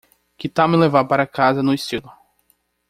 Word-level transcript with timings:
Que 0.35 0.49
tal 0.49 0.67
me 0.67 0.77
levar 0.77 1.05
para 1.07 1.27
casa 1.27 1.61
no 1.61 1.73
estilo? 1.75 2.11